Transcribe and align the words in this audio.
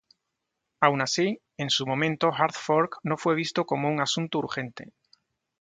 Aun 0.79 1.01
así, 1.03 1.39
en 1.57 1.69
su 1.69 1.85
momento 1.85 2.31
hard 2.33 2.53
fork 2.55 2.97
no 3.03 3.17
fue 3.19 3.35
visto 3.35 3.67
como 3.67 3.87
un 3.87 4.01
asunto 4.01 4.39
urgente. 4.39 4.93